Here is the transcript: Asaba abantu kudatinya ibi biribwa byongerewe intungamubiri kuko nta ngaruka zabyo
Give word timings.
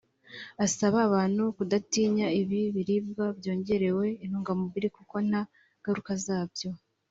Asaba 0.65 0.97
abantu 1.07 1.43
kudatinya 1.55 2.27
ibi 2.41 2.59
biribwa 2.75 3.25
byongerewe 3.37 4.05
intungamubiri 4.23 4.87
kuko 4.97 5.15
nta 5.27 5.41
ngaruka 5.79 6.13
zabyo 6.25 6.69